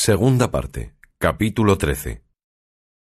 Segunda 0.00 0.52
parte. 0.52 0.94
Capítulo 1.18 1.76
13. 1.76 2.22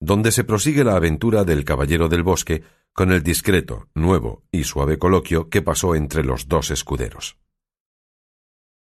Donde 0.01 0.33
se 0.33 0.43
prosigue 0.43 0.83
la 0.83 0.97
aventura 0.97 1.45
del 1.45 1.63
Caballero 1.63 2.09
del 2.09 2.23
Bosque 2.23 2.61
con 2.91 3.13
el 3.13 3.23
discreto, 3.23 3.87
nuevo 3.95 4.43
y 4.51 4.65
suave 4.65 4.99
coloquio 4.99 5.49
que 5.49 5.61
pasó 5.61 5.95
entre 5.95 6.25
los 6.25 6.49
dos 6.49 6.71
escuderos. 6.71 7.37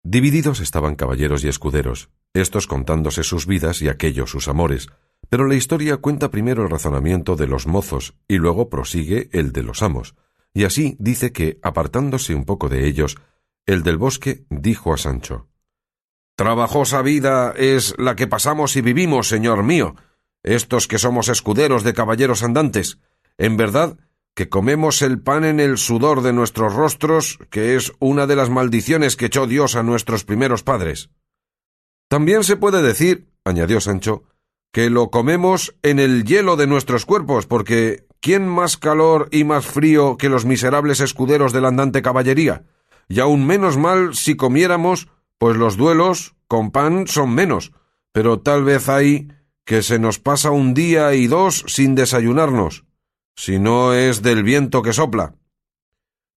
Divididos 0.01 0.59
estaban 0.59 0.95
caballeros 0.95 1.43
y 1.43 1.49
escuderos, 1.49 2.09
estos 2.33 2.65
contándose 2.65 3.23
sus 3.23 3.45
vidas 3.45 3.83
y 3.83 3.89
aquellos 3.89 4.31
sus 4.31 4.47
amores, 4.47 4.87
pero 5.29 5.45
la 5.45 5.53
historia 5.53 5.97
cuenta 5.97 6.31
primero 6.31 6.63
el 6.63 6.71
razonamiento 6.71 7.35
de 7.35 7.45
los 7.45 7.67
mozos 7.67 8.15
y 8.27 8.37
luego 8.37 8.69
prosigue 8.69 9.29
el 9.33 9.51
de 9.51 9.61
los 9.61 9.83
amos, 9.83 10.15
y 10.51 10.63
así 10.63 10.97
dice 10.99 11.31
que, 11.31 11.59
apartándose 11.61 12.33
un 12.33 12.45
poco 12.45 12.69
de 12.69 12.87
ellos, 12.87 13.17
el 13.67 13.83
del 13.83 13.97
bosque 13.99 14.47
dijo 14.49 14.95
a 14.95 14.97
Sancho 14.97 15.47
Trabajosa 16.35 17.01
vida 17.01 17.53
es 17.55 17.93
la 17.97 18.15
que 18.15 18.27
pasamos 18.27 18.75
y 18.75 18.81
vivimos, 18.81 19.27
señor 19.27 19.63
mío, 19.63 19.95
estos 20.41 20.87
que 20.87 20.97
somos 20.97 21.29
escuderos 21.29 21.83
de 21.83 21.93
caballeros 21.93 22.41
andantes. 22.41 22.97
En 23.37 23.55
verdad 23.55 23.97
que 24.33 24.49
comemos 24.49 25.03
el 25.03 25.21
pan 25.21 25.45
en 25.45 25.59
el 25.59 25.77
sudor 25.77 26.21
de 26.23 26.33
nuestros 26.33 26.73
rostros, 26.73 27.37
que 27.51 27.75
es 27.75 27.93
una 27.99 28.25
de 28.25 28.35
las 28.35 28.49
maldiciones 28.49 29.15
que 29.15 29.27
echó 29.27 29.45
Dios 29.45 29.75
a 29.75 29.83
nuestros 29.83 30.23
primeros 30.23 30.63
padres. 30.63 31.11
También 32.07 32.43
se 32.43 32.57
puede 32.57 32.81
decir, 32.81 33.29
añadió 33.45 33.79
Sancho, 33.79 34.23
que 34.71 34.89
lo 34.89 35.11
comemos 35.11 35.75
en 35.83 35.99
el 35.99 36.25
hielo 36.25 36.55
de 36.55 36.65
nuestros 36.65 37.05
cuerpos, 37.05 37.45
porque 37.45 38.07
¿quién 38.21 38.47
más 38.47 38.77
calor 38.77 39.29
y 39.31 39.43
más 39.43 39.67
frío 39.67 40.17
que 40.17 40.29
los 40.29 40.45
miserables 40.45 40.99
escuderos 40.99 41.53
de 41.53 41.61
la 41.61 41.67
andante 41.67 42.01
caballería? 42.01 42.63
Y 43.07 43.19
aún 43.19 43.45
menos 43.45 43.77
mal 43.77 44.15
si 44.15 44.35
comiéramos, 44.35 45.09
pues 45.37 45.57
los 45.57 45.77
duelos 45.77 46.35
con 46.47 46.71
pan 46.71 47.07
son 47.07 47.33
menos, 47.33 47.71
pero 48.11 48.39
tal 48.39 48.63
vez 48.63 48.89
hay 48.89 49.29
que 49.65 49.81
se 49.81 49.99
nos 49.99 50.19
pasa 50.19 50.51
un 50.51 50.73
día 50.73 51.13
y 51.13 51.27
dos 51.27 51.63
sin 51.67 51.95
desayunarnos, 51.95 52.85
si 53.35 53.59
no 53.59 53.93
es 53.93 54.21
del 54.21 54.43
viento 54.43 54.81
que 54.81 54.93
sopla. 54.93 55.35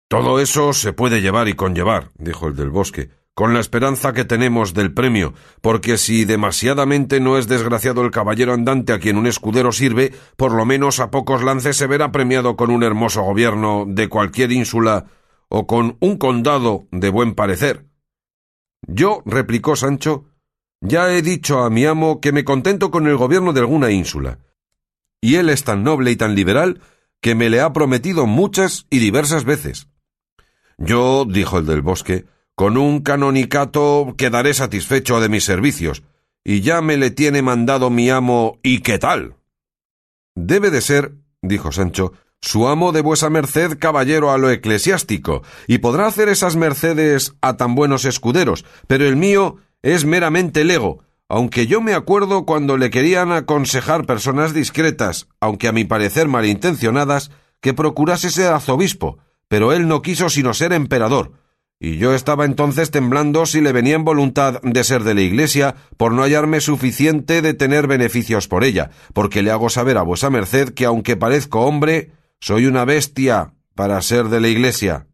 Todo 0.09 0.39
eso 0.39 0.73
se 0.73 0.93
puede 0.93 1.21
llevar 1.21 1.49
y 1.49 1.55
conllevar, 1.55 2.13
dijo 2.17 2.47
el 2.47 2.55
del 2.55 2.71
bosque, 2.71 3.11
con 3.35 3.53
la 3.53 3.61
esperanza 3.61 4.15
que 4.15 4.25
tenemos 4.25 4.73
del 4.73 4.95
premio, 4.95 5.35
porque 5.61 5.99
si 5.99 6.25
demasiadamente 6.25 7.21
no 7.21 7.37
es 7.37 7.49
desgraciado 7.49 8.03
el 8.03 8.11
caballero 8.11 8.55
andante 8.55 8.95
a 8.95 8.99
quien 8.99 9.19
un 9.19 9.27
escudero 9.27 9.73
sirve, 9.73 10.15
por 10.37 10.53
lo 10.53 10.65
menos 10.65 11.01
a 11.01 11.11
pocos 11.11 11.43
lances 11.43 11.77
se 11.77 11.87
verá 11.87 12.13
premiado 12.13 12.57
con 12.57 12.71
un 12.71 12.83
hermoso 12.83 13.23
gobierno 13.23 13.85
de 13.87 14.09
cualquier 14.09 14.53
ínsula 14.53 15.05
o 15.49 15.67
con 15.67 15.99
un 16.01 16.17
condado 16.17 16.87
de 16.93 17.11
buen 17.11 17.35
parecer. 17.35 17.85
Yo, 18.87 19.23
replicó 19.27 19.77
Sancho, 19.77 20.27
ya 20.81 21.13
he 21.13 21.23
dicho 21.23 21.65
a 21.65 21.71
mi 21.71 21.85
amo 21.85 22.21
que 22.21 22.33
me 22.33 22.45
contento 22.45 22.91
con 22.91 23.07
el 23.07 23.17
gobierno 23.17 23.53
de 23.53 23.61
alguna 23.61 23.91
ínsula, 23.91 24.39
y 25.21 25.37
él 25.37 25.49
es 25.51 25.65
tan 25.65 25.83
noble 25.83 26.11
y 26.11 26.17
tan 26.17 26.35
liberal 26.35 26.81
que 27.21 27.35
me 27.35 27.51
le 27.51 27.61
ha 27.61 27.73
prometido 27.73 28.27
muchas 28.27 28.87
y 28.91 28.99
diversas 28.99 29.45
veces. 29.45 29.89
Yo, 30.79 31.25
dijo 31.29 31.59
el 31.59 31.67
del 31.67 31.83
bosque, 31.83 32.27
con 32.55 32.77
un 32.77 33.01
canonicato 33.01 34.15
quedaré 34.17 34.55
satisfecho 34.55 35.21
de 35.21 35.29
mis 35.29 35.45
servicios, 35.45 36.03
y 36.45 36.61
ya 36.61 36.81
me 36.81 36.97
le 36.97 37.11
tiene 37.11 37.43
mandado 37.43 37.91
mi 37.91 38.09
amo 38.09 38.61
¿y 38.63 38.81
qué 38.81 38.99
tal? 38.99 39.37
Debe 40.37 40.71
de 40.71 40.81
ser, 40.81 41.15
dijo 41.43 41.73
Sancho, 41.73 42.13
su 42.41 42.69
amo 42.69 42.93
de 42.93 43.01
vuesa 43.01 43.31
merced 43.31 43.79
caballero 43.79 44.31
a 44.31 44.39
lo 44.39 44.51
eclesiástico, 44.51 45.43
y 45.67 45.79
podrá 45.79 46.07
hacer 46.07 46.29
esas 46.29 46.57
mercedes 46.57 47.35
a 47.41 47.57
tan 47.57 47.75
buenos 47.75 48.05
escuderos, 48.05 48.65
pero 48.87 49.07
el 49.07 49.17
mío 49.17 49.57
es 49.83 50.05
meramente 50.05 50.65
lego, 50.65 51.05
aunque 51.29 51.67
yo 51.67 51.81
me 51.81 51.95
acuerdo 51.95 52.47
cuando 52.47 52.77
le 52.77 52.91
querían 52.91 53.33
aconsejar 53.33 54.07
personas 54.07 54.55
discretas, 54.55 55.29
aunque 55.41 55.69
a 55.69 55.73
mi 55.73 55.85
parecer 55.85 56.29
malintencionadas, 56.29 57.31
que 57.61 57.75
procurase 57.75 58.31
ser 58.31 58.53
arzobispo, 58.53 59.19
pero 59.49 59.73
él 59.73 59.89
no 59.89 60.03
quiso 60.03 60.29
sino 60.29 60.55
ser 60.55 60.73
emperador, 60.73 61.33
y 61.79 61.99
yo 61.99 62.15
estaba 62.15 62.47
entonces 62.47 62.91
temblando 62.91 63.45
si 63.45 63.61
le 63.61 63.73
venía 63.73 63.97
en 63.97 64.05
voluntad 64.05 64.63
de 64.63 64.83
ser 64.83 65.05
de 65.05 65.15
la 65.15 65.21
Iglesia 65.21 65.75
por 65.99 66.13
no 66.13 66.23
hallarme 66.23 66.61
suficiente 66.61 67.43
de 67.43 67.53
tener 67.53 67.87
beneficios 67.87 68.49
por 68.49 68.65
ella, 68.65 68.91
porque 69.13 69.43
le 69.43 69.51
hago 69.51 69.69
saber 69.69 69.99
a 69.99 70.03
vuesa 70.03 70.31
merced 70.31 70.71
que 70.71 70.87
aunque 70.87 71.17
parezco 71.17 71.61
hombre, 71.67 72.13
soy 72.41 72.67
una 72.67 72.85
bestia 72.85 73.55
para 73.75 74.01
ser 74.03 74.27
de 74.27 74.41
la 74.41 74.49
Iglesia. 74.49 75.07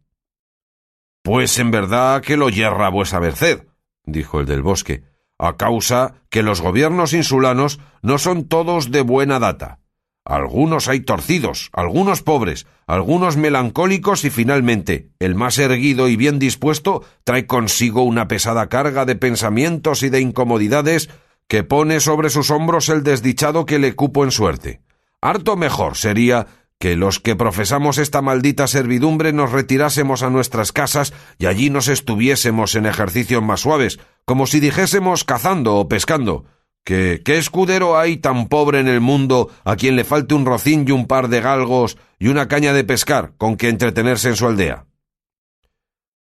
Pues 1.22 1.58
en 1.58 1.70
verdad 1.70 2.22
que 2.22 2.36
lo 2.36 2.48
yerra 2.48 2.88
vuesa 2.88 3.20
merced, 3.20 3.66
dijo 4.04 4.40
el 4.40 4.46
del 4.46 4.62
bosque, 4.62 5.04
a 5.38 5.56
causa 5.56 6.14
que 6.30 6.42
los 6.42 6.60
gobiernos 6.60 7.12
insulanos 7.12 7.80
no 8.02 8.18
son 8.18 8.48
todos 8.48 8.90
de 8.90 9.02
buena 9.02 9.38
data. 9.38 9.80
Algunos 10.24 10.86
hay 10.86 11.00
torcidos, 11.00 11.70
algunos 11.72 12.22
pobres, 12.22 12.66
algunos 12.86 13.36
melancólicos 13.36 14.24
y 14.24 14.30
finalmente 14.30 15.10
el 15.18 15.34
más 15.34 15.58
erguido 15.58 16.08
y 16.08 16.14
bien 16.14 16.38
dispuesto 16.38 17.02
trae 17.24 17.46
consigo 17.46 18.04
una 18.04 18.28
pesada 18.28 18.68
carga 18.68 19.04
de 19.04 19.16
pensamientos 19.16 20.04
y 20.04 20.10
de 20.10 20.20
incomodidades 20.20 21.10
que 21.48 21.64
pone 21.64 21.98
sobre 21.98 22.30
sus 22.30 22.52
hombros 22.52 22.88
el 22.88 23.02
desdichado 23.02 23.66
que 23.66 23.80
le 23.80 23.96
cupo 23.96 24.22
en 24.22 24.30
suerte. 24.30 24.80
Harto 25.20 25.56
mejor 25.56 25.96
sería 25.96 26.46
que 26.82 26.96
los 26.96 27.20
que 27.20 27.36
profesamos 27.36 27.96
esta 27.98 28.22
maldita 28.22 28.66
servidumbre 28.66 29.32
nos 29.32 29.52
retirásemos 29.52 30.24
a 30.24 30.30
nuestras 30.30 30.72
casas 30.72 31.12
y 31.38 31.46
allí 31.46 31.70
nos 31.70 31.86
estuviésemos 31.86 32.74
en 32.74 32.86
ejercicios 32.86 33.40
más 33.40 33.60
suaves, 33.60 34.00
como 34.24 34.48
si 34.48 34.58
dijésemos 34.58 35.22
cazando 35.22 35.76
o 35.76 35.86
pescando, 35.86 36.44
¿Qué, 36.84 37.22
¿Qué 37.24 37.38
escudero 37.38 37.96
hay 37.96 38.16
tan 38.16 38.48
pobre 38.48 38.80
en 38.80 38.88
el 38.88 39.00
mundo 39.00 39.48
a 39.62 39.76
quien 39.76 39.94
le 39.94 40.02
falte 40.02 40.34
un 40.34 40.44
rocín 40.44 40.84
y 40.84 40.90
un 40.90 41.06
par 41.06 41.28
de 41.28 41.40
galgos 41.40 41.98
y 42.18 42.26
una 42.26 42.48
caña 42.48 42.72
de 42.72 42.82
pescar 42.82 43.34
con 43.38 43.56
que 43.56 43.68
entretenerse 43.68 44.30
en 44.30 44.34
su 44.34 44.48
aldea? 44.48 44.86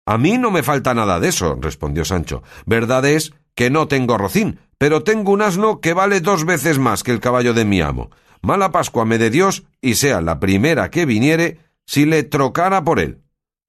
A 0.04 0.18
mí 0.18 0.36
no 0.36 0.50
me 0.50 0.62
falta 0.62 0.92
nada 0.92 1.20
de 1.20 1.28
eso, 1.28 1.56
respondió 1.58 2.04
Sancho. 2.04 2.42
Verdad 2.66 3.06
es 3.06 3.32
que 3.54 3.70
no 3.70 3.88
tengo 3.88 4.18
rocín, 4.18 4.60
pero 4.76 5.04
tengo 5.04 5.32
un 5.32 5.40
asno 5.40 5.80
que 5.80 5.94
vale 5.94 6.20
dos 6.20 6.44
veces 6.44 6.78
más 6.78 7.02
que 7.02 7.12
el 7.12 7.20
caballo 7.20 7.54
de 7.54 7.64
mi 7.64 7.80
amo. 7.80 8.10
Mala 8.42 8.70
Pascua 8.70 9.04
me 9.04 9.18
de 9.18 9.30
Dios 9.30 9.64
y 9.80 9.94
sea 9.94 10.20
la 10.20 10.40
primera 10.40 10.90
que 10.90 11.06
viniere 11.06 11.58
si 11.86 12.06
le 12.06 12.22
trocara 12.22 12.84
por 12.84 13.00
él, 13.00 13.22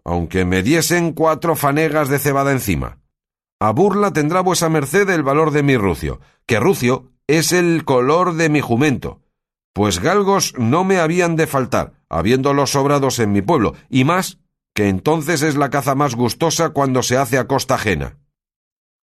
aunque 0.04 0.46
me 0.46 0.64
diesen 0.64 1.14
cuatro 1.14 1.56
fanegas 1.56 2.10
de 2.10 2.20
cebada 2.20 2.52
encima. 2.52 3.00
A 3.60 3.72
burla 3.72 4.12
tendrá 4.12 4.42
vuesa 4.42 4.70
merced 4.70 5.10
el 5.10 5.24
valor 5.24 5.52
de 5.52 5.64
mi 5.64 5.78
rucio, 5.78 6.20
que 6.46 6.60
rucio 6.60 7.12
es 7.28 7.52
el 7.52 7.86
color 7.86 8.34
de 8.34 8.50
mi 8.50 8.62
jumento. 8.62 9.22
Pues 9.74 10.00
galgos 10.00 10.54
no 10.58 10.84
me 10.84 11.00
habían 11.00 11.36
de 11.36 11.48
faltar, 11.48 11.94
habiéndolos 12.10 12.72
sobrados 12.72 13.20
en 13.20 13.32
mi 13.32 13.42
pueblo, 13.42 13.76
y 13.90 14.04
más 14.04 14.40
que 14.74 14.90
entonces 14.90 15.42
es 15.42 15.56
la 15.56 15.70
caza 15.70 15.96
más 15.96 16.16
gustosa 16.16 16.70
cuando 16.70 17.04
se 17.04 17.18
hace 17.18 17.38
a 17.38 17.48
costa 17.48 17.76
ajena. 17.76 18.18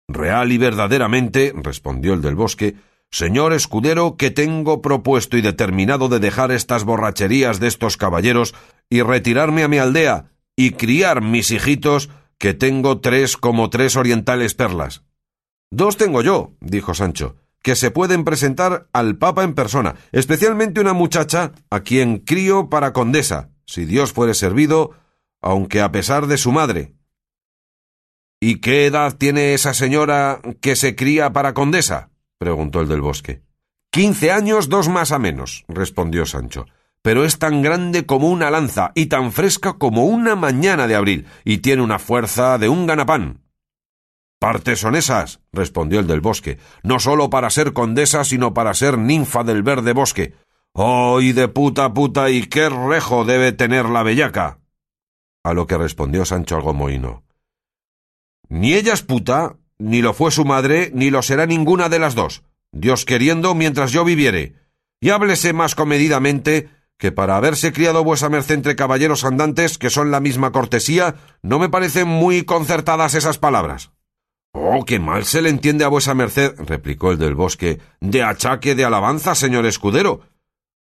Real 0.08 0.50
y 0.50 0.58
verdaderamente, 0.58 1.52
respondió 1.54 2.14
el 2.14 2.22
del 2.22 2.34
bosque, 2.34 2.76
señor 3.10 3.52
escudero, 3.52 4.16
que 4.16 4.30
tengo 4.30 4.82
propuesto 4.82 5.36
y 5.36 5.42
determinado 5.42 6.08
de 6.08 6.18
dejar 6.18 6.52
estas 6.52 6.84
borracherías 6.84 7.60
de 7.60 7.68
estos 7.68 7.96
caballeros 7.96 8.54
y 8.90 9.02
retirarme 9.02 9.62
a 9.62 9.68
mi 9.68 9.78
aldea 9.78 10.30
y 10.56 10.72
criar 10.72 11.22
mis 11.22 11.50
hijitos 11.50 12.10
que 12.38 12.54
tengo 12.54 13.00
tres 13.00 13.36
como 13.36 13.70
tres 13.70 13.96
orientales 13.96 14.54
perlas. 14.54 15.02
Dos 15.70 15.96
tengo 15.96 16.22
yo, 16.22 16.52
dijo 16.60 16.94
Sancho, 16.94 17.36
que 17.62 17.76
se 17.76 17.90
pueden 17.90 18.24
presentar 18.24 18.88
al 18.92 19.18
Papa 19.18 19.44
en 19.44 19.54
persona, 19.54 19.96
especialmente 20.12 20.80
una 20.80 20.92
muchacha 20.92 21.52
a 21.70 21.80
quien 21.80 22.18
crío 22.18 22.68
para 22.70 22.92
condesa, 22.92 23.50
si 23.66 23.84
Dios 23.84 24.12
fuere 24.12 24.34
servido, 24.34 24.92
aunque 25.42 25.80
a 25.80 25.92
pesar 25.92 26.26
de 26.26 26.38
su 26.38 26.52
madre. 26.52 26.94
¿Y 28.40 28.60
qué 28.60 28.86
edad 28.86 29.16
tiene 29.16 29.52
esa 29.52 29.74
señora 29.74 30.40
que 30.60 30.76
se 30.76 30.94
cría 30.94 31.32
para 31.32 31.54
condesa? 31.54 32.10
Preguntó 32.38 32.80
el 32.80 32.88
del 32.88 33.00
bosque. 33.00 33.42
Quince 33.90 34.30
años, 34.30 34.68
dos 34.68 34.88
más 34.88 35.12
a 35.12 35.18
menos, 35.18 35.64
respondió 35.68 36.26
Sancho 36.26 36.66
pero 37.02 37.24
es 37.24 37.38
tan 37.38 37.62
grande 37.62 38.06
como 38.06 38.28
una 38.28 38.50
lanza 38.50 38.92
y 38.94 39.06
tan 39.06 39.32
fresca 39.32 39.74
como 39.74 40.04
una 40.04 40.36
mañana 40.36 40.86
de 40.86 40.94
abril, 40.94 41.26
y 41.44 41.58
tiene 41.58 41.82
una 41.82 41.98
fuerza 41.98 42.58
de 42.58 42.68
un 42.68 42.86
ganapán. 42.86 43.40
Partes 44.38 44.80
son 44.80 44.94
esas, 44.94 45.40
respondió 45.52 46.00
el 46.00 46.06
del 46.06 46.20
bosque, 46.20 46.58
no 46.82 47.00
sólo 47.00 47.30
para 47.30 47.50
ser 47.50 47.72
condesa, 47.72 48.24
sino 48.24 48.54
para 48.54 48.74
ser 48.74 48.98
ninfa 48.98 49.42
del 49.42 49.62
verde 49.62 49.92
bosque. 49.92 50.34
¡Oh, 50.72 51.20
y 51.20 51.32
de 51.32 51.48
puta 51.48 51.92
puta! 51.92 52.30
¿Y 52.30 52.46
qué 52.46 52.68
rejo 52.68 53.24
debe 53.24 53.52
tener 53.52 53.86
la 53.86 54.02
bellaca? 54.02 54.58
A 55.42 55.54
lo 55.54 55.66
que 55.66 55.78
respondió 55.78 56.24
Sancho 56.24 56.56
algo 56.56 56.74
mohino. 56.74 57.24
Ni 58.48 58.74
ella 58.74 58.92
es 58.92 59.02
puta, 59.02 59.56
ni 59.78 60.02
lo 60.02 60.14
fue 60.14 60.30
su 60.30 60.44
madre, 60.44 60.90
ni 60.94 61.10
lo 61.10 61.22
será 61.22 61.46
ninguna 61.46 61.88
de 61.88 61.98
las 61.98 62.14
dos. 62.14 62.42
Dios 62.72 63.04
queriendo 63.04 63.54
mientras 63.54 63.92
yo 63.92 64.04
viviere. 64.04 64.54
Y 65.00 65.10
háblese 65.10 65.52
más 65.52 65.74
comedidamente 65.74 66.68
que 66.98 67.12
para 67.12 67.36
haberse 67.36 67.72
criado 67.72 68.02
vuesa 68.02 68.28
merced 68.28 68.54
entre 68.54 68.76
caballeros 68.76 69.24
andantes, 69.24 69.78
que 69.78 69.88
son 69.88 70.10
la 70.10 70.20
misma 70.20 70.50
cortesía, 70.50 71.14
no 71.42 71.60
me 71.60 71.68
parecen 71.68 72.08
muy 72.08 72.42
concertadas 72.44 73.14
esas 73.14 73.38
palabras. 73.38 73.92
Oh, 74.52 74.84
qué 74.84 74.98
mal 74.98 75.24
se 75.24 75.40
le 75.40 75.50
entiende 75.50 75.84
a 75.84 75.88
vuesa 75.88 76.14
merced, 76.14 76.54
replicó 76.58 77.12
el 77.12 77.18
del 77.18 77.36
bosque, 77.36 77.78
de 78.00 78.24
achaque 78.24 78.74
de 78.74 78.84
alabanza, 78.84 79.36
señor 79.36 79.64
escudero. 79.66 80.22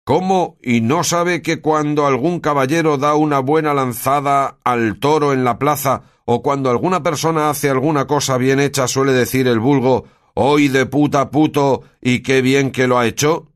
¿Cómo? 0.04 0.56
¿Y 0.60 0.80
no 0.80 1.04
sabe 1.04 1.42
que 1.42 1.60
cuando 1.60 2.06
algún 2.06 2.40
caballero 2.40 2.98
da 2.98 3.14
una 3.14 3.38
buena 3.38 3.72
lanzada 3.72 4.58
al 4.64 4.98
toro 4.98 5.32
en 5.32 5.44
la 5.44 5.58
plaza, 5.58 6.02
o 6.24 6.42
cuando 6.42 6.70
alguna 6.70 7.02
persona 7.02 7.50
hace 7.50 7.70
alguna 7.70 8.06
cosa 8.06 8.36
bien 8.36 8.58
hecha, 8.58 8.88
suele 8.88 9.12
decir 9.12 9.46
el 9.46 9.60
vulgo 9.60 10.06
hoy 10.34 10.68
de 10.68 10.86
puta 10.86 11.30
puto 11.30 11.82
y 12.00 12.20
qué 12.20 12.42
bien 12.42 12.72
que 12.72 12.86
lo 12.86 12.98
ha 12.98 13.06
hecho? 13.06 13.52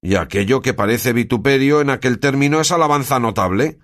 Y 0.00 0.16
aquello 0.16 0.62
que 0.62 0.74
parece 0.74 1.12
vituperio 1.12 1.80
en 1.80 1.90
aquel 1.90 2.18
término 2.18 2.60
es 2.60 2.72
alabanza 2.72 3.18
notable. 3.18 3.78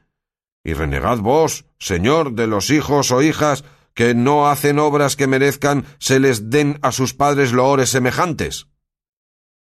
Y 0.65 0.73
renegad 0.73 1.19
vos, 1.19 1.67
señor, 1.79 2.33
de 2.33 2.47
los 2.47 2.71
hijos 2.71 3.11
o 3.13 3.23
hijas 3.23 3.65
que 3.95 4.15
no 4.15 4.49
hacen 4.49 4.79
obras 4.79 5.17
que 5.17 5.27
merezcan 5.27 5.85
se 5.99 6.21
les 6.21 6.51
den 6.51 6.79
a 6.83 6.93
sus 6.93 7.15
padres 7.15 7.53
loores 7.53 7.91
semejantes. 7.91 8.69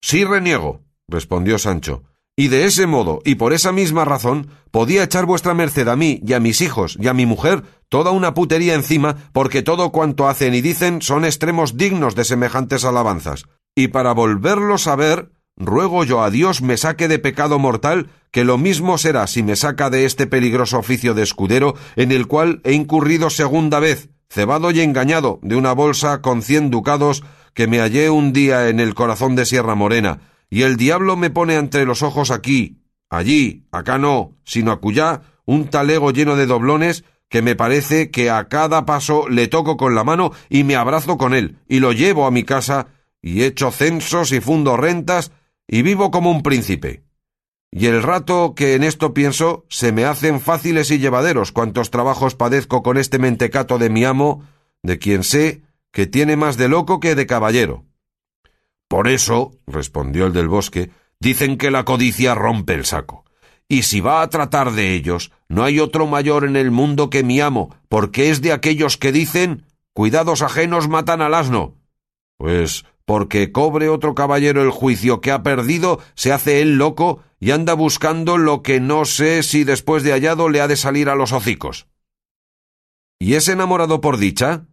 Sí 0.00 0.24
reniego, 0.24 0.82
respondió 1.08 1.58
Sancho, 1.58 2.04
y 2.38 2.46
de 2.46 2.66
ese 2.66 2.86
modo, 2.86 3.20
y 3.24 3.34
por 3.34 3.52
esa 3.52 3.72
misma 3.72 4.04
razón, 4.04 4.46
podía 4.70 5.02
echar 5.02 5.26
vuestra 5.26 5.54
merced 5.54 5.88
a 5.88 5.96
mí 5.96 6.20
y 6.24 6.34
a 6.34 6.40
mis 6.40 6.60
hijos 6.60 6.96
y 7.00 7.08
a 7.08 7.12
mi 7.12 7.26
mujer 7.26 7.64
toda 7.88 8.12
una 8.12 8.32
putería 8.32 8.74
encima, 8.74 9.16
porque 9.32 9.62
todo 9.62 9.90
cuanto 9.90 10.28
hacen 10.28 10.54
y 10.54 10.60
dicen 10.60 11.02
son 11.02 11.24
extremos 11.24 11.76
dignos 11.76 12.14
de 12.14 12.22
semejantes 12.22 12.84
alabanzas. 12.84 13.46
Y 13.74 13.88
para 13.88 14.12
volverlos 14.12 14.86
a 14.86 14.94
ver, 14.94 15.32
ruego 15.56 16.04
yo 16.04 16.22
a 16.22 16.30
Dios 16.30 16.62
me 16.62 16.76
saque 16.76 17.08
de 17.08 17.18
pecado 17.18 17.58
mortal, 17.58 18.08
que 18.30 18.44
lo 18.44 18.56
mismo 18.56 18.98
será 18.98 19.26
si 19.26 19.42
me 19.42 19.56
saca 19.56 19.90
de 19.90 20.04
este 20.04 20.28
peligroso 20.28 20.78
oficio 20.78 21.14
de 21.14 21.24
escudero, 21.24 21.74
en 21.96 22.12
el 22.12 22.28
cual 22.28 22.60
he 22.62 22.72
incurrido 22.72 23.30
segunda 23.30 23.80
vez, 23.80 24.10
cebado 24.30 24.70
y 24.70 24.80
engañado, 24.80 25.40
de 25.42 25.56
una 25.56 25.72
bolsa 25.72 26.22
con 26.22 26.42
cien 26.42 26.70
ducados 26.70 27.24
que 27.52 27.66
me 27.66 27.80
hallé 27.80 28.10
un 28.10 28.32
día 28.32 28.68
en 28.68 28.78
el 28.78 28.94
corazón 28.94 29.34
de 29.34 29.44
Sierra 29.44 29.74
Morena, 29.74 30.20
y 30.50 30.62
el 30.62 30.76
diablo 30.76 31.16
me 31.16 31.30
pone 31.30 31.54
entre 31.54 31.84
los 31.84 32.02
ojos 32.02 32.30
aquí, 32.30 32.78
allí, 33.10 33.66
acá 33.70 33.98
no, 33.98 34.36
sino 34.44 34.72
acullá, 34.72 35.22
un 35.44 35.68
talego 35.68 36.10
lleno 36.10 36.36
de 36.36 36.46
doblones 36.46 37.04
que 37.28 37.42
me 37.42 37.56
parece 37.56 38.10
que 38.10 38.30
a 38.30 38.48
cada 38.48 38.86
paso 38.86 39.28
le 39.28 39.48
toco 39.48 39.76
con 39.76 39.94
la 39.94 40.04
mano 40.04 40.32
y 40.48 40.64
me 40.64 40.76
abrazo 40.76 41.18
con 41.18 41.34
él, 41.34 41.58
y 41.68 41.80
lo 41.80 41.92
llevo 41.92 42.26
a 42.26 42.30
mi 42.30 42.44
casa, 42.44 42.88
y 43.20 43.42
echo 43.42 43.70
censos 43.70 44.32
y 44.32 44.40
fundo 44.40 44.76
rentas, 44.76 45.32
y 45.66 45.82
vivo 45.82 46.10
como 46.10 46.30
un 46.30 46.42
príncipe. 46.42 47.02
Y 47.70 47.86
el 47.86 48.02
rato 48.02 48.54
que 48.56 48.74
en 48.74 48.82
esto 48.82 49.12
pienso, 49.12 49.66
se 49.68 49.92
me 49.92 50.06
hacen 50.06 50.40
fáciles 50.40 50.90
y 50.90 50.98
llevaderos 50.98 51.52
cuantos 51.52 51.90
trabajos 51.90 52.34
padezco 52.34 52.82
con 52.82 52.96
este 52.96 53.18
mentecato 53.18 53.76
de 53.76 53.90
mi 53.90 54.04
amo, 54.04 54.42
de 54.82 54.98
quien 54.98 55.22
sé 55.22 55.62
que 55.92 56.06
tiene 56.06 56.36
más 56.36 56.56
de 56.56 56.68
loco 56.68 56.98
que 57.00 57.14
de 57.14 57.26
caballero. 57.26 57.84
Por 58.88 59.06
eso, 59.06 59.52
respondió 59.66 60.26
el 60.26 60.32
del 60.32 60.48
bosque, 60.48 60.90
dicen 61.20 61.58
que 61.58 61.70
la 61.70 61.84
codicia 61.84 62.34
rompe 62.34 62.74
el 62.74 62.86
saco. 62.86 63.24
Y 63.68 63.82
si 63.82 64.00
va 64.00 64.22
a 64.22 64.30
tratar 64.30 64.72
de 64.72 64.94
ellos, 64.94 65.30
no 65.48 65.62
hay 65.62 65.78
otro 65.78 66.06
mayor 66.06 66.44
en 66.44 66.56
el 66.56 66.70
mundo 66.70 67.10
que 67.10 67.22
mi 67.22 67.40
amo, 67.40 67.76
porque 67.88 68.30
es 68.30 68.40
de 68.40 68.52
aquellos 68.52 68.96
que 68.96 69.12
dicen 69.12 69.66
cuidados 69.92 70.42
ajenos 70.42 70.88
matan 70.88 71.20
al 71.20 71.34
asno. 71.34 71.74
Pues 72.38 72.84
porque 73.04 73.52
cobre 73.52 73.88
otro 73.88 74.14
caballero 74.14 74.62
el 74.62 74.70
juicio 74.70 75.22
que 75.22 75.32
ha 75.32 75.42
perdido, 75.42 75.98
se 76.14 76.30
hace 76.30 76.60
él 76.60 76.76
loco 76.76 77.22
y 77.40 77.52
anda 77.52 77.72
buscando 77.72 78.36
lo 78.36 78.62
que 78.62 78.80
no 78.80 79.06
sé 79.06 79.42
si 79.42 79.64
después 79.64 80.02
de 80.02 80.12
hallado 80.12 80.50
le 80.50 80.60
ha 80.60 80.68
de 80.68 80.76
salir 80.76 81.08
a 81.08 81.14
los 81.14 81.32
hocicos. 81.32 81.86
¿Y 83.18 83.34
es 83.34 83.48
enamorado 83.48 84.02
por 84.02 84.18
dicha? 84.18 84.66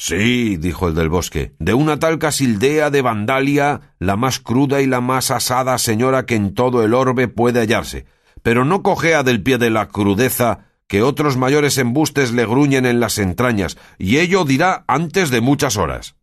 Sí, 0.00 0.56
dijo 0.58 0.86
el 0.86 0.94
del 0.94 1.08
bosque, 1.08 1.54
de 1.58 1.74
una 1.74 1.98
tal 1.98 2.20
Casildea 2.20 2.88
de 2.88 3.02
Vandalia, 3.02 3.96
la 3.98 4.14
más 4.14 4.38
cruda 4.38 4.80
y 4.80 4.86
la 4.86 5.00
más 5.00 5.32
asada 5.32 5.76
señora 5.76 6.24
que 6.24 6.36
en 6.36 6.54
todo 6.54 6.84
el 6.84 6.94
orbe 6.94 7.26
puede 7.26 7.58
hallarse, 7.58 8.06
pero 8.44 8.64
no 8.64 8.84
cojea 8.84 9.24
del 9.24 9.42
pie 9.42 9.58
de 9.58 9.70
la 9.70 9.88
crudeza 9.88 10.66
que 10.86 11.02
otros 11.02 11.36
mayores 11.36 11.78
embustes 11.78 12.30
le 12.30 12.46
gruñen 12.46 12.86
en 12.86 13.00
las 13.00 13.18
entrañas, 13.18 13.76
y 13.98 14.18
ello 14.18 14.44
dirá 14.44 14.84
antes 14.86 15.30
de 15.30 15.40
muchas 15.40 15.76
horas. 15.76 16.14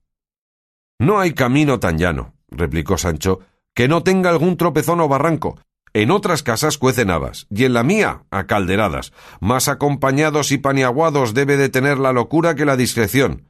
No 0.98 1.20
hay 1.20 1.34
camino 1.34 1.78
tan 1.82 1.98
llano, 1.98 2.34
replicó 2.50 2.98
Sancho, 2.98 3.42
que 3.74 3.90
no 3.90 4.04
tenga 4.04 4.30
algún 4.30 4.56
tropezón 4.56 5.02
o 5.02 5.10
barranco. 5.10 5.60
En 5.92 6.12
otras 6.12 6.44
casas 6.44 6.78
cuecen 6.78 7.10
habas, 7.10 7.46
y 7.50 7.66
en 7.66 7.74
la 7.74 7.84
mía, 7.84 8.24
acalderadas. 8.32 9.12
Más 9.42 9.68
acompañados 9.68 10.54
y 10.54 10.60
paniaguados 10.60 11.34
debe 11.34 11.58
de 11.58 11.68
tener 11.68 11.98
la 11.98 12.14
locura 12.14 12.56
que 12.56 12.64
la 12.64 12.78
discreción. 12.78 13.50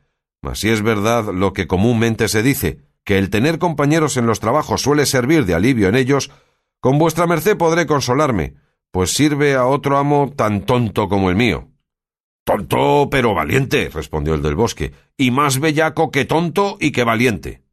Si 0.53 0.69
es 0.69 0.83
verdad 0.83 1.33
lo 1.33 1.53
que 1.53 1.65
comúnmente 1.65 2.27
se 2.27 2.43
dice, 2.43 2.81
que 3.03 3.17
el 3.17 3.29
tener 3.29 3.57
compañeros 3.57 4.17
en 4.17 4.27
los 4.27 4.39
trabajos 4.39 4.81
suele 4.81 5.05
servir 5.05 5.45
de 5.45 5.55
alivio 5.55 5.87
en 5.87 5.95
ellos, 5.95 6.29
con 6.79 6.99
vuestra 6.99 7.25
merced 7.25 7.57
podré 7.57 7.85
consolarme, 7.87 8.55
pues 8.91 9.13
sirve 9.13 9.55
a 9.55 9.65
otro 9.65 9.97
amo 9.97 10.31
tan 10.35 10.61
tonto 10.61 11.09
como 11.09 11.29
el 11.29 11.35
mío. 11.35 11.69
Tonto, 12.43 13.07
pero 13.09 13.33
valiente, 13.33 13.89
respondió 13.89 14.35
el 14.35 14.43
del 14.43 14.55
bosque, 14.55 14.93
y 15.17 15.31
más 15.31 15.59
bellaco 15.59 16.11
que 16.11 16.25
tonto 16.25 16.77
y 16.79 16.91
que 16.91 17.03
valiente. 17.03 17.63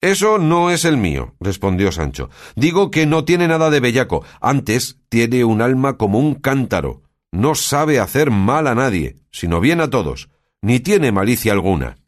Eso 0.00 0.38
no 0.38 0.70
es 0.70 0.84
el 0.84 0.96
mío, 0.96 1.34
respondió 1.40 1.92
Sancho. 1.92 2.30
Digo 2.56 2.90
que 2.90 3.06
no 3.06 3.24
tiene 3.24 3.48
nada 3.48 3.70
de 3.70 3.80
bellaco, 3.80 4.24
antes 4.40 4.98
tiene 5.08 5.44
un 5.44 5.60
alma 5.60 5.96
como 5.96 6.18
un 6.18 6.34
cántaro. 6.34 7.02
No 7.30 7.54
sabe 7.54 8.00
hacer 8.00 8.30
mal 8.30 8.66
a 8.66 8.74
nadie, 8.74 9.16
sino 9.30 9.60
bien 9.60 9.80
a 9.80 9.90
todos 9.90 10.31
ni 10.62 10.80
tiene 10.80 11.12
malicia 11.12 11.52
alguna. 11.52 11.98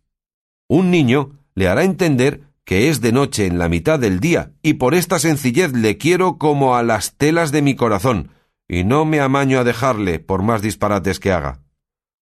Un 0.69 0.91
niño 0.91 1.39
le 1.55 1.69
hará 1.69 1.85
entender 1.85 2.43
que 2.65 2.89
es 2.89 3.01
de 3.01 3.13
noche 3.13 3.47
en 3.47 3.59
la 3.59 3.69
mitad 3.69 3.99
del 3.99 4.21
día, 4.21 4.53
y 4.63 4.75
por 4.75 4.95
esta 4.95 5.19
sencillez 5.19 5.73
le 5.73 5.99
quiero 5.99 6.39
como 6.39 6.77
a 6.77 6.83
las 6.83 7.17
telas 7.17 7.53
de 7.53 7.61
mi 7.61 7.75
corazón, 7.75 8.31
y 8.67 8.85
no 8.85 9.05
me 9.05 9.21
amaño 9.21 9.59
a 9.59 9.65
dejarle 9.65 10.19
por 10.19 10.43
más 10.43 10.63
disparates 10.63 11.21
que 11.21 11.33
haga. 11.33 11.61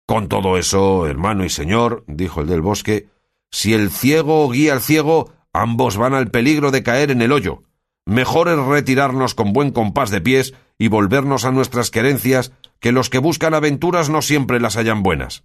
Con 0.06 0.28
todo 0.28 0.58
eso, 0.58 1.06
hermano 1.06 1.44
y 1.44 1.48
señor, 1.48 2.04
dijo 2.08 2.40
el 2.40 2.48
del 2.48 2.60
bosque, 2.60 3.08
si 3.52 3.74
el 3.74 3.90
ciego 3.90 4.48
guía 4.50 4.72
al 4.72 4.80
ciego, 4.80 5.32
ambos 5.52 5.96
van 5.96 6.14
al 6.14 6.30
peligro 6.30 6.70
de 6.70 6.82
caer 6.82 7.10
en 7.10 7.22
el 7.22 7.30
hoyo. 7.30 7.62
Mejor 8.04 8.48
es 8.48 8.58
retirarnos 8.58 9.34
con 9.36 9.52
buen 9.52 9.70
compás 9.70 10.10
de 10.10 10.20
pies 10.20 10.54
y 10.76 10.88
volvernos 10.88 11.44
a 11.44 11.52
nuestras 11.52 11.90
querencias, 11.90 12.52
que 12.80 12.90
los 12.90 13.10
que 13.10 13.18
buscan 13.18 13.54
aventuras 13.54 14.10
no 14.10 14.22
siempre 14.22 14.58
las 14.58 14.76
hallan 14.76 15.04
buenas. 15.04 15.44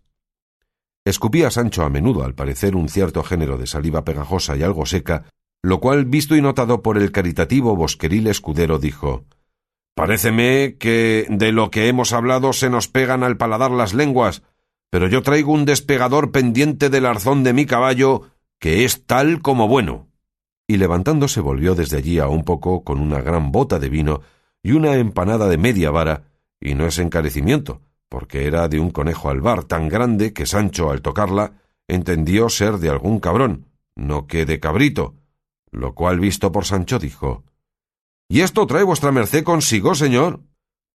Escupía 1.08 1.50
Sancho 1.52 1.84
a 1.84 1.90
menudo, 1.90 2.26
al 2.26 2.36
parecer, 2.36 2.76
un 2.76 2.90
cierto 2.90 3.24
género 3.24 3.58
de 3.58 3.66
saliva 3.66 4.04
pegajosa 4.04 4.58
y 4.58 4.64
algo 4.64 4.86
seca, 4.86 5.24
lo 5.64 5.80
cual, 5.80 6.04
visto 6.04 6.36
y 6.36 6.42
notado 6.42 6.82
por 6.82 6.98
el 6.98 7.14
caritativo 7.14 7.78
bosqueril 7.78 8.28
escudero, 8.28 8.78
dijo 8.78 9.24
Paréceme 9.96 10.76
que 10.78 11.26
de 11.30 11.54
lo 11.54 11.72
que 11.72 11.88
hemos 11.88 12.12
hablado 12.12 12.52
se 12.52 12.70
nos 12.70 12.90
pegan 12.90 13.24
al 13.24 13.38
paladar 13.38 13.72
las 13.72 13.94
lenguas, 13.94 14.44
pero 14.90 15.08
yo 15.08 15.24
traigo 15.24 15.54
un 15.54 15.64
despegador 15.64 16.32
pendiente 16.32 16.90
del 16.90 17.06
arzón 17.06 17.46
de 17.46 17.54
mi 17.54 17.66
caballo 17.66 18.24
que 18.60 18.84
es 18.84 19.06
tal 19.06 19.42
como 19.42 19.70
bueno. 19.70 20.10
Y 20.68 20.76
levantándose 20.76 21.40
volvió 21.40 21.74
desde 21.74 21.98
allí 21.98 22.20
a 22.20 22.28
un 22.28 22.44
poco 22.44 22.84
con 22.84 23.00
una 23.00 23.22
gran 23.22 23.54
bota 23.54 23.80
de 23.80 23.88
vino 23.88 24.22
y 24.62 24.74
una 24.74 24.96
empanada 24.96 25.48
de 25.48 25.58
media 25.58 25.90
vara, 25.90 26.24
y 26.60 26.76
no 26.76 26.86
es 26.86 27.00
encarecimiento, 27.00 27.82
porque 28.10 28.48
era 28.48 28.68
de 28.68 28.80
un 28.80 28.92
conejo 28.92 29.30
albar 29.30 29.64
tan 29.64 29.90
grande 29.90 30.34
que 30.34 30.46
Sancho, 30.46 30.92
al 30.92 31.02
tocarla, 31.02 31.54
entendió 31.88 32.50
ser 32.50 32.78
de 32.78 32.90
algún 32.90 33.20
cabrón, 33.20 33.68
no 33.96 34.28
que 34.28 34.46
de 34.46 34.60
cabrito, 34.60 35.16
lo 35.72 35.94
cual 35.94 36.20
visto 36.20 36.52
por 36.52 36.66
Sancho 36.66 37.00
dijo 37.00 37.44
¿Y 38.30 38.42
esto 38.42 38.68
trae 38.68 38.84
vuestra 38.84 39.12
merced 39.12 39.44
consigo, 39.44 39.96
señor? 39.96 40.42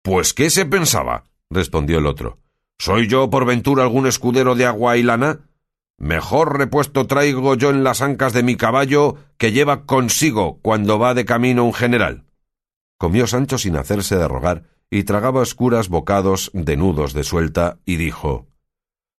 Pues 0.03 0.35
qué 0.35 0.51
se 0.51 0.67
pensaba, 0.67 1.25
respondió 1.51 1.99
el 1.99 2.07
otro. 2.07 2.39
¿Soy 2.79 3.07
yo 3.07 3.31
por 3.31 3.47
ventura 3.47 3.85
algún 3.85 4.07
escudero 4.07 4.55
de 4.55 4.67
agua 4.67 4.97
y 4.97 5.03
lana? 5.03 5.41
Mejor 5.99 6.59
repuesto 6.59 7.07
traigo 7.07 7.55
yo 7.55 7.71
en 7.71 7.85
las 7.85 8.03
ancas 8.03 8.33
de 8.33 8.43
mi 8.43 8.57
caballo 8.57 9.17
que 9.39 9.53
lleva 9.53 9.87
consigo 9.87 10.59
cuando 10.61 10.99
va 10.99 11.15
de 11.15 11.25
camino 11.25 11.65
un 11.65 11.73
general. 11.73 12.25
Comió 12.99 13.27
Sancho 13.27 13.57
sin 13.57 13.77
hacerse 13.77 14.17
de 14.17 14.27
rogar 14.27 14.72
y 14.93 15.05
tragaba 15.05 15.41
oscuras 15.41 15.89
bocados 15.89 16.51
de 16.53 16.77
nudos 16.77 17.15
de 17.15 17.25
suelta, 17.25 17.79
y 17.87 17.97
dijo 17.97 18.47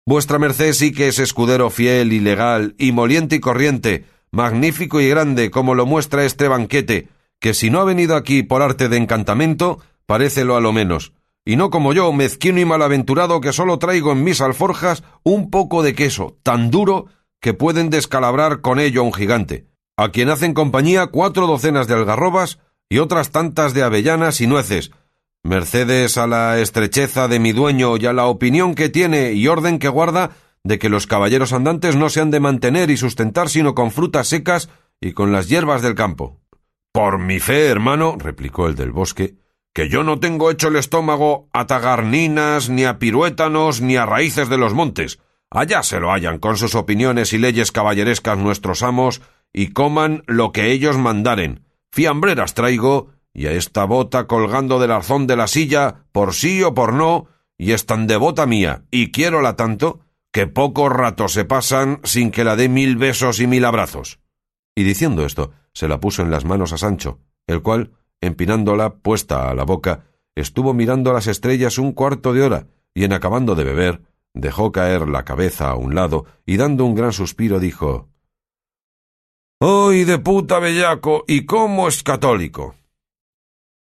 Vuestra 0.05 0.39
merced 0.39 0.75
sí 0.75 0.93
que 0.93 1.09
es 1.09 1.19
escudero 1.19 1.71
fiel 1.71 2.13
y 2.13 2.21
legal, 2.21 2.75
y 2.77 2.93
moliente 2.93 3.37
y 3.37 3.41
corriente, 3.41 4.05
magnífico 4.31 5.01
y 5.01 5.09
grande, 5.09 5.51
como 5.51 5.75
lo 5.75 5.87
muestra 5.87 6.27
este 6.27 6.47
banquete, 6.47 7.09
que 7.41 7.55
si 7.55 7.71
no 7.71 7.81
ha 7.81 7.85
venido 7.85 8.17
aquí 8.17 8.43
por 8.43 8.61
arte 8.61 8.91
de 8.91 8.99
encantamento, 8.99 9.81
parécelo 10.05 10.57
a 10.57 10.61
lo 10.61 10.75
menos, 10.75 11.15
y 11.43 11.57
no 11.57 11.71
como 11.71 11.95
yo, 11.95 12.13
mezquino 12.13 12.61
y 12.61 12.67
malaventurado, 12.67 13.41
que 13.41 13.55
solo 13.55 13.79
traigo 13.79 14.13
en 14.13 14.25
mis 14.25 14.43
alforjas 14.43 15.03
un 15.23 15.49
poco 15.49 15.83
de 15.83 15.95
queso, 15.95 16.37
tan 16.43 16.71
duro 16.71 17.07
que 17.41 17.55
pueden 17.55 17.89
descalabrar 17.89 18.61
con 18.61 18.79
ello 18.79 19.01
a 19.01 19.05
un 19.05 19.15
gigante, 19.15 19.69
a 19.97 20.11
quien 20.11 20.29
hacen 20.29 20.53
compañía 20.53 21.07
cuatro 21.07 21.47
docenas 21.47 21.89
de 21.89 21.95
algarrobas 21.95 22.59
y 22.91 22.99
otras 22.99 23.31
tantas 23.31 23.73
de 23.73 23.83
avellanas 23.83 24.43
y 24.43 24.47
nueces, 24.47 24.91
Mercedes 25.45 26.19
a 26.19 26.27
la 26.29 26.61
estrecheza 26.61 27.27
de 27.27 27.41
mi 27.41 27.53
dueño 27.53 27.97
y 27.97 28.07
a 28.07 28.13
la 28.13 28.27
opinión 28.27 28.75
que 28.75 28.89
tiene 28.89 29.33
y 29.33 29.49
orden 29.49 29.79
que 29.79 29.89
guarda, 29.89 30.31
de 30.63 30.79
que 30.79 30.89
los 30.89 31.09
caballeros 31.09 31.53
andantes 31.53 31.97
no 31.97 32.09
se 32.09 32.21
han 32.21 32.31
de 32.31 32.39
mantener 32.39 32.91
y 32.91 32.97
sustentar 32.97 33.49
sino 33.49 33.75
con 33.75 33.91
frutas 33.91 34.29
secas 34.29 34.69
y 35.01 35.13
con 35.13 35.33
las 35.33 35.49
hierbas 35.49 35.83
del 35.83 35.97
campo. 35.97 36.41
Por 36.93 37.19
mi 37.19 37.41
fe, 37.41 37.67
hermano, 37.67 38.17
replicó 38.19 38.69
el 38.69 38.77
del 38.77 38.93
bosque, 38.93 39.35
que 39.75 39.89
yo 39.89 40.05
no 40.05 40.21
tengo 40.21 40.51
hecho 40.51 40.69
el 40.69 40.77
estómago 40.77 41.49
a 41.53 41.67
tagarninas, 41.67 42.69
ni 42.69 42.85
a 42.85 42.99
piruétanos, 42.99 43.81
ni 43.81 43.97
a 43.97 44.07
raíces 44.07 44.49
de 44.49 44.59
los 44.59 44.75
montes. 44.75 45.19
Allá 45.51 45.83
se 45.83 45.99
lo 45.99 46.13
hallan 46.13 46.39
con 46.39 46.57
sus 46.57 46.75
opiniones 46.75 47.33
y 47.33 47.39
leyes 47.39 47.73
caballerescas 47.73 48.39
nuestros 48.39 48.83
amos, 48.83 49.23
y 49.53 49.69
coman 49.69 50.23
lo 50.27 50.53
que 50.53 50.71
ellos 50.71 50.99
mandaren. 50.99 51.65
Fiambreras 51.91 52.55
traigo, 52.55 53.12
y 53.35 53.47
a 53.47 53.53
esta 53.53 53.85
bota 53.85 54.27
colgando 54.27 54.79
del 54.79 54.91
arzón 54.91 55.27
de 55.27 55.37
la 55.37 55.47
silla, 55.47 56.05
por 56.13 56.35
sí 56.35 56.63
o 56.63 56.75
por 56.75 56.93
no, 56.93 57.29
y 57.57 57.73
es 57.73 57.87
tan 57.87 58.07
devota 58.07 58.47
mía, 58.47 58.85
y 58.91 59.11
quiérola 59.11 59.57
tanto, 59.57 60.01
que 60.33 60.47
poco 60.47 60.89
rato 60.89 61.29
se 61.29 61.45
pasan 61.45 62.01
sin 62.05 62.31
que 62.31 62.45
la 62.45 62.57
dé 62.57 62.69
mil 62.69 62.97
besos 62.97 63.41
y 63.41 63.47
mil 63.47 63.65
abrazos. 63.65 64.21
Y 64.75 64.85
diciendo 64.85 65.25
esto, 65.25 65.53
se 65.73 65.89
la 65.89 66.01
puso 66.01 66.23
en 66.23 66.31
las 66.31 66.45
manos 66.45 66.73
a 66.73 66.79
Sancho, 66.79 67.21
el 67.47 67.63
cual, 67.63 67.93
empinándola 68.21 68.95
puesta 68.95 69.51
a 69.51 69.55
la 69.55 69.65
boca, 69.65 70.05
estuvo 70.35 70.75
mirando 70.75 71.13
las 71.13 71.27
estrellas 71.27 71.79
un 71.79 71.93
cuarto 71.93 72.33
de 72.33 72.43
hora, 72.43 72.67
y 72.95 73.05
en 73.05 73.13
acabando 73.13 73.55
de 73.55 73.65
beber, 73.65 74.03
dejó 74.35 74.73
caer 74.73 75.09
la 75.09 75.25
cabeza 75.25 75.71
a 75.71 75.77
un 75.77 75.95
lado, 75.95 76.27
y 76.47 76.57
dando 76.57 76.85
un 76.85 76.95
gran 76.95 77.13
suspiro 77.13 77.61
dijo 77.61 78.09
¡Ay, 79.61 80.05
de 80.05 80.19
puta 80.19 80.59
bellaco! 80.59 81.25
¿Y 81.29 81.45
cómo 81.47 81.89
es 81.89 82.03
católico? 82.03 82.75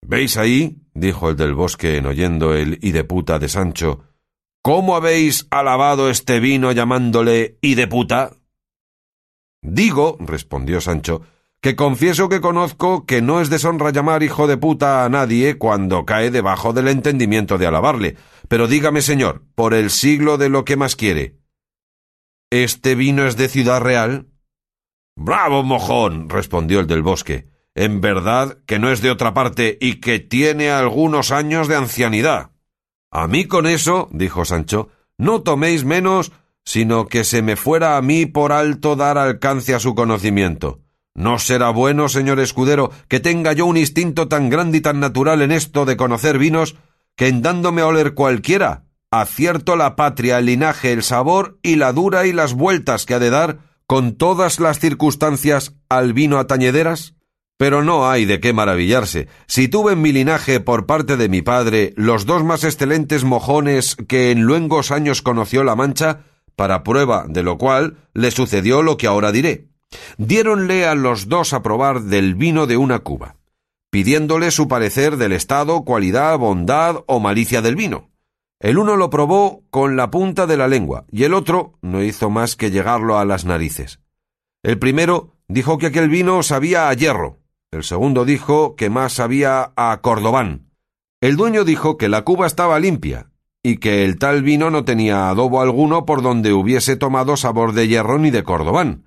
¿Veis 0.02 0.36
ahí? 0.36 0.78
dijo 0.94 1.30
el 1.30 1.36
del 1.36 1.54
bosque 1.54 1.96
en 1.96 2.06
oyendo 2.06 2.54
el 2.54 2.78
y 2.82 2.92
de 2.92 3.04
puta 3.04 3.38
de 3.38 3.48
Sancho. 3.48 4.04
¿Cómo 4.62 4.94
habéis 4.94 5.46
alabado 5.50 6.10
este 6.10 6.38
vino 6.38 6.70
llamándole 6.72 7.58
y 7.60 7.74
de 7.74 7.86
puta? 7.86 8.36
Digo, 9.62 10.16
respondió 10.20 10.80
Sancho, 10.80 11.22
que 11.60 11.76
confieso 11.76 12.28
que 12.28 12.40
conozco 12.40 13.06
que 13.06 13.22
no 13.22 13.40
es 13.40 13.48
deshonra 13.48 13.90
llamar 13.90 14.24
hijo 14.24 14.48
de 14.48 14.56
puta 14.56 15.04
a 15.04 15.08
nadie 15.08 15.58
cuando 15.58 16.04
cae 16.04 16.30
debajo 16.30 16.72
del 16.72 16.88
entendimiento 16.88 17.56
de 17.56 17.68
alabarle. 17.68 18.16
Pero 18.48 18.66
dígame, 18.66 19.00
señor, 19.00 19.44
por 19.54 19.72
el 19.72 19.90
siglo 19.90 20.38
de 20.38 20.48
lo 20.48 20.64
que 20.64 20.76
más 20.76 20.96
quiere. 20.96 21.38
¿Este 22.50 22.96
vino 22.96 23.24
es 23.26 23.36
de 23.36 23.48
Ciudad 23.48 23.80
Real? 23.80 24.26
Bravo, 25.16 25.62
mojón, 25.62 26.28
respondió 26.28 26.80
el 26.80 26.86
del 26.86 27.02
bosque. 27.02 27.51
En 27.74 28.00
verdad 28.00 28.58
que 28.66 28.78
no 28.78 28.90
es 28.90 29.00
de 29.00 29.10
otra 29.10 29.32
parte 29.32 29.78
y 29.80 29.94
que 30.00 30.18
tiene 30.18 30.70
algunos 30.70 31.30
años 31.30 31.68
de 31.68 31.76
ancianidad. 31.76 32.50
A 33.10 33.26
mí 33.28 33.46
con 33.46 33.66
eso, 33.66 34.08
dijo 34.12 34.44
Sancho, 34.44 34.88
no 35.18 35.42
toméis 35.42 35.84
menos, 35.84 36.32
sino 36.64 37.06
que 37.06 37.24
se 37.24 37.42
me 37.42 37.56
fuera 37.56 37.96
a 37.96 38.02
mí 38.02 38.26
por 38.26 38.52
alto 38.52 38.96
dar 38.96 39.18
alcance 39.18 39.74
a 39.74 39.80
su 39.80 39.94
conocimiento. 39.94 40.80
¿No 41.14 41.38
será 41.38 41.70
bueno, 41.70 42.08
señor 42.08 42.40
escudero, 42.40 42.90
que 43.08 43.20
tenga 43.20 43.52
yo 43.52 43.66
un 43.66 43.76
instinto 43.76 44.28
tan 44.28 44.48
grande 44.48 44.78
y 44.78 44.80
tan 44.80 45.00
natural 45.00 45.42
en 45.42 45.52
esto 45.52 45.84
de 45.84 45.96
conocer 45.96 46.38
vinos, 46.38 46.76
que 47.16 47.28
en 47.28 47.42
dándome 47.42 47.82
a 47.82 47.86
oler 47.86 48.14
cualquiera, 48.14 48.84
acierto 49.10 49.76
la 49.76 49.94
patria, 49.94 50.38
el 50.38 50.46
linaje, 50.46 50.92
el 50.92 51.02
sabor 51.02 51.58
y 51.62 51.76
la 51.76 51.92
dura 51.92 52.26
y 52.26 52.32
las 52.32 52.54
vueltas 52.54 53.04
que 53.04 53.14
ha 53.14 53.18
de 53.18 53.28
dar, 53.28 53.58
con 53.86 54.16
todas 54.16 54.58
las 54.58 54.78
circunstancias, 54.78 55.74
al 55.90 56.14
vino 56.14 56.38
atañederas? 56.38 57.14
Pero 57.62 57.84
no 57.84 58.10
hay 58.10 58.24
de 58.24 58.40
qué 58.40 58.52
maravillarse. 58.52 59.28
Si 59.46 59.68
tuve 59.68 59.92
en 59.92 60.02
mi 60.02 60.10
linaje 60.10 60.58
por 60.58 60.84
parte 60.84 61.16
de 61.16 61.28
mi 61.28 61.42
padre 61.42 61.92
los 61.96 62.26
dos 62.26 62.42
más 62.42 62.64
excelentes 62.64 63.22
mojones 63.22 63.94
que 64.08 64.32
en 64.32 64.42
luengos 64.42 64.90
años 64.90 65.22
conoció 65.22 65.62
la 65.62 65.76
Mancha, 65.76 66.24
para 66.56 66.82
prueba 66.82 67.24
de 67.28 67.44
lo 67.44 67.58
cual 67.58 67.98
le 68.14 68.32
sucedió 68.32 68.82
lo 68.82 68.96
que 68.96 69.06
ahora 69.06 69.30
diré. 69.30 69.68
Diéronle 70.18 70.86
a 70.86 70.96
los 70.96 71.28
dos 71.28 71.52
a 71.52 71.62
probar 71.62 72.00
del 72.00 72.34
vino 72.34 72.66
de 72.66 72.78
una 72.78 72.98
cuba, 72.98 73.36
pidiéndole 73.90 74.50
su 74.50 74.66
parecer 74.66 75.16
del 75.16 75.30
estado, 75.30 75.84
cualidad, 75.84 76.36
bondad 76.38 77.04
o 77.06 77.20
malicia 77.20 77.62
del 77.62 77.76
vino. 77.76 78.10
El 78.58 78.76
uno 78.76 78.96
lo 78.96 79.08
probó 79.08 79.62
con 79.70 79.94
la 79.96 80.10
punta 80.10 80.48
de 80.48 80.56
la 80.56 80.66
lengua 80.66 81.04
y 81.12 81.22
el 81.22 81.32
otro 81.32 81.78
no 81.80 82.02
hizo 82.02 82.28
más 82.28 82.56
que 82.56 82.72
llegarlo 82.72 83.20
a 83.20 83.24
las 83.24 83.44
narices. 83.44 84.00
El 84.64 84.80
primero 84.80 85.36
dijo 85.46 85.78
que 85.78 85.86
aquel 85.86 86.08
vino 86.08 86.42
sabía 86.42 86.88
a 86.88 86.94
hierro, 86.94 87.41
el 87.72 87.84
segundo 87.84 88.24
dijo 88.26 88.76
que 88.76 88.90
más 88.90 89.14
sabía 89.14 89.72
a 89.76 89.98
cordobán. 90.02 90.70
El 91.22 91.36
dueño 91.36 91.64
dijo 91.64 91.96
que 91.96 92.10
la 92.10 92.22
cuba 92.22 92.46
estaba 92.46 92.78
limpia 92.78 93.30
y 93.62 93.78
que 93.78 94.04
el 94.04 94.18
tal 94.18 94.42
vino 94.42 94.70
no 94.70 94.84
tenía 94.84 95.30
adobo 95.30 95.62
alguno 95.62 96.04
por 96.04 96.20
donde 96.20 96.52
hubiese 96.52 96.96
tomado 96.96 97.36
sabor 97.36 97.72
de 97.72 97.88
hierro 97.88 98.18
ni 98.18 98.30
de 98.30 98.42
cordobán. 98.42 99.04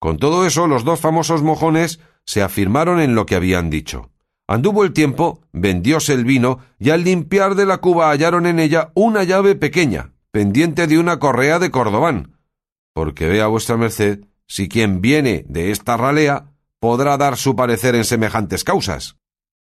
Con 0.00 0.18
todo 0.18 0.44
eso, 0.44 0.66
los 0.66 0.84
dos 0.84 1.00
famosos 1.00 1.42
mojones 1.42 2.00
se 2.24 2.42
afirmaron 2.42 3.00
en 3.00 3.14
lo 3.14 3.26
que 3.26 3.36
habían 3.36 3.70
dicho. 3.70 4.10
Anduvo 4.48 4.84
el 4.84 4.92
tiempo, 4.92 5.40
vendióse 5.52 6.14
el 6.14 6.24
vino, 6.24 6.58
y 6.78 6.90
al 6.90 7.04
limpiar 7.04 7.54
de 7.54 7.64
la 7.64 7.78
cuba 7.78 8.10
hallaron 8.10 8.46
en 8.46 8.58
ella 8.58 8.90
una 8.94 9.22
llave 9.22 9.54
pequeña, 9.54 10.12
pendiente 10.30 10.86
de 10.86 10.98
una 10.98 11.18
correa 11.18 11.58
de 11.58 11.70
cordobán. 11.70 12.36
Porque 12.92 13.28
vea 13.28 13.46
vuestra 13.46 13.76
merced 13.76 14.24
si 14.46 14.68
quien 14.68 15.00
viene 15.00 15.44
de 15.48 15.70
esta 15.70 15.96
ralea 15.96 16.53
podrá 16.84 17.16
dar 17.16 17.38
su 17.38 17.56
parecer 17.56 17.94
en 17.94 18.04
semejantes 18.04 18.62
causas. 18.62 19.16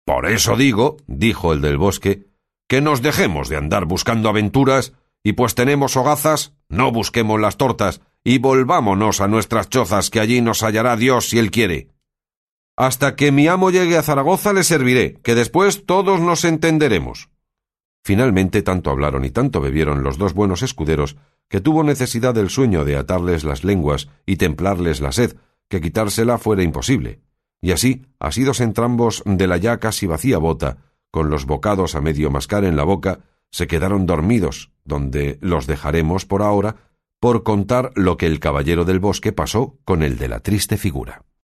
Por 0.05 0.25
eso 0.25 0.57
digo, 0.57 0.97
dijo 1.07 1.53
el 1.53 1.61
del 1.61 1.77
bosque, 1.77 2.27
que 2.67 2.81
nos 2.81 3.01
dejemos 3.01 3.47
de 3.47 3.55
andar 3.55 3.85
buscando 3.85 4.27
aventuras, 4.27 4.91
y 5.23 5.31
pues 5.31 5.55
tenemos 5.55 5.95
hogazas, 5.95 6.51
no 6.67 6.91
busquemos 6.91 7.39
las 7.39 7.55
tortas, 7.55 8.01
y 8.25 8.39
volvámonos 8.39 9.21
a 9.21 9.29
nuestras 9.29 9.69
chozas, 9.69 10.09
que 10.09 10.19
allí 10.19 10.41
nos 10.41 10.63
hallará 10.63 10.97
Dios 10.97 11.29
si 11.29 11.39
él 11.39 11.49
quiere. 11.49 11.91
Hasta 12.75 13.15
que 13.15 13.31
mi 13.31 13.47
amo 13.47 13.71
llegue 13.71 13.97
a 13.97 14.03
Zaragoza 14.03 14.51
le 14.51 14.65
serviré, 14.65 15.13
que 15.23 15.33
después 15.33 15.85
todos 15.85 16.19
nos 16.19 16.43
entenderemos. 16.43 17.29
Finalmente 18.03 18.63
tanto 18.63 18.91
hablaron 18.91 19.23
y 19.23 19.29
tanto 19.29 19.61
bebieron 19.61 20.03
los 20.03 20.17
dos 20.17 20.33
buenos 20.33 20.61
escuderos 20.61 21.15
que 21.47 21.61
tuvo 21.61 21.85
necesidad 21.85 22.33
del 22.33 22.49
sueño 22.49 22.83
de 22.83 22.97
atarles 22.97 23.45
las 23.45 23.63
lenguas 23.63 24.09
y 24.25 24.35
templarles 24.35 24.99
la 24.99 25.13
sed, 25.13 25.37
que 25.73 25.81
quitársela 25.81 26.37
fuera 26.37 26.61
imposible. 26.61 27.21
Y 27.59 27.71
así, 27.71 28.05
asidos 28.19 28.61
entrambos 28.61 29.23
de 29.25 29.47
la 29.47 29.57
ya 29.57 29.79
casi 29.79 30.05
vacía 30.05 30.37
bota, 30.37 30.77
con 31.09 31.31
los 31.31 31.47
bocados 31.47 31.95
a 31.95 32.01
medio 32.01 32.29
mascar 32.29 32.63
en 32.63 32.75
la 32.75 32.83
boca, 32.83 33.21
se 33.49 33.65
quedaron 33.65 34.05
dormidos, 34.05 34.71
donde 34.83 35.39
los 35.41 35.65
dejaremos 35.65 36.25
por 36.25 36.43
ahora, 36.43 36.75
por 37.19 37.41
contar 37.41 37.91
lo 37.95 38.17
que 38.17 38.27
el 38.27 38.39
caballero 38.39 38.85
del 38.85 38.99
bosque 38.99 39.31
pasó 39.31 39.79
con 39.83 40.03
el 40.03 40.19
de 40.19 40.27
la 40.27 40.41
triste 40.41 40.77
figura. 40.77 41.23